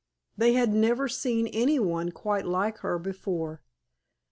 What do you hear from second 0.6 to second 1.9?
never seen any